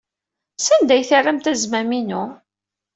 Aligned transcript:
Sanda 0.65 0.93
ay 0.95 1.03
terramt 1.09 1.51
azmam-inu? 1.51 2.23